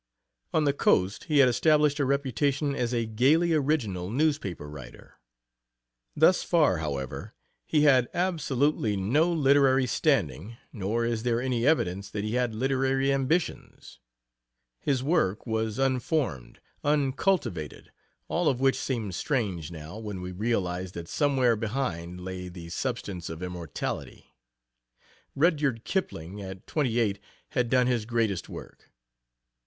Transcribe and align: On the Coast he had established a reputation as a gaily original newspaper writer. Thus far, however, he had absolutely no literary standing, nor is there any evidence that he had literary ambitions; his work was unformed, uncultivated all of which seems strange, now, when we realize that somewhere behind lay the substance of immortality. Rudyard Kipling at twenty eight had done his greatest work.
On 0.51 0.63
the 0.63 0.73
Coast 0.73 1.25
he 1.25 1.37
had 1.37 1.47
established 1.47 1.99
a 1.99 2.05
reputation 2.05 2.73
as 2.73 2.91
a 2.91 3.05
gaily 3.05 3.53
original 3.53 4.09
newspaper 4.09 4.67
writer. 4.67 5.19
Thus 6.15 6.41
far, 6.41 6.79
however, 6.79 7.35
he 7.67 7.81
had 7.83 8.09
absolutely 8.11 8.97
no 8.97 9.31
literary 9.31 9.85
standing, 9.85 10.57
nor 10.73 11.05
is 11.05 11.21
there 11.21 11.39
any 11.39 11.67
evidence 11.67 12.09
that 12.09 12.23
he 12.23 12.33
had 12.33 12.55
literary 12.55 13.13
ambitions; 13.13 13.99
his 14.79 15.03
work 15.03 15.45
was 15.45 15.77
unformed, 15.77 16.59
uncultivated 16.83 17.91
all 18.27 18.47
of 18.49 18.59
which 18.59 18.77
seems 18.79 19.15
strange, 19.15 19.69
now, 19.69 19.99
when 19.99 20.19
we 20.19 20.31
realize 20.31 20.93
that 20.93 21.07
somewhere 21.09 21.55
behind 21.55 22.19
lay 22.21 22.47
the 22.49 22.69
substance 22.69 23.29
of 23.29 23.43
immortality. 23.43 24.33
Rudyard 25.35 25.83
Kipling 25.83 26.41
at 26.41 26.65
twenty 26.65 26.97
eight 26.97 27.19
had 27.49 27.69
done 27.69 27.85
his 27.85 28.05
greatest 28.05 28.49
work. 28.49 28.89